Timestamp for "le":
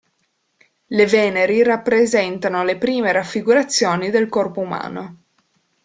0.97-1.05, 2.63-2.75